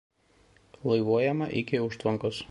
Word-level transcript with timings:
Laivuojama 0.91 1.45
iki 1.63 1.75
užtvankos. 1.89 2.37